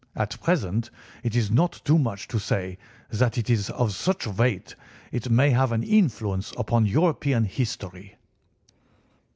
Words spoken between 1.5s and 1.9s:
not